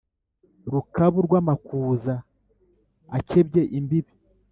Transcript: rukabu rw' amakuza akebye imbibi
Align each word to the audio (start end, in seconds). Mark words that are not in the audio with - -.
rukabu 0.71 1.17
rw' 1.25 1.37
amakuza 1.41 2.13
akebye 3.17 3.61
imbibi 3.77 4.13